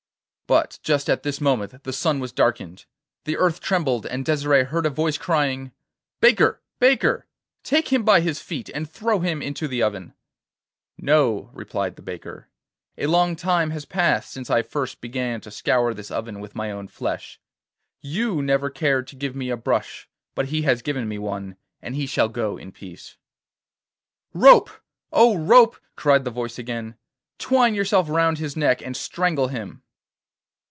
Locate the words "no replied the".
10.97-12.01